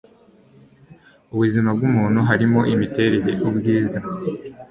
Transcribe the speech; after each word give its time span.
ubuzima 1.33 1.69
bw 1.77 1.81
umuntu 1.89 2.19
harimo 2.29 2.59
imiterere 2.73 3.31
ubwiza 3.47 3.99